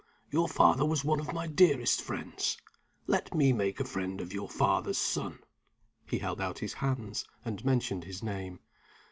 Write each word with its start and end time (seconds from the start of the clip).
Your 0.31 0.49
father 0.49 0.83
was 0.83 1.05
one 1.05 1.19
of 1.19 1.31
my 1.31 1.45
dearest 1.45 2.01
friends 2.01 2.57
let 3.05 3.35
me 3.35 3.53
make 3.53 3.79
a 3.79 3.83
friend 3.85 4.19
of 4.19 4.33
your 4.33 4.49
father's 4.49 4.97
son." 4.97 5.37
He 6.07 6.17
held 6.17 6.41
out 6.41 6.57
his 6.57 6.73
hands, 6.73 7.23
and 7.45 7.63
mentioned 7.63 8.05
his 8.05 8.23
name. 8.23 8.61